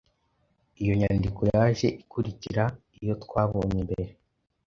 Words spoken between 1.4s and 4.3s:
yaje ikurikira iyo twabonye mbere